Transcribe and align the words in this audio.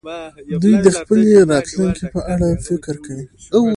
دوی 0.61 0.75
د 0.85 0.87
خپلې 0.97 1.31
راتلونکې 1.51 2.05
په 2.13 2.21
اړه 2.33 2.47
فکر 2.67 2.95
کوي. 3.05 3.25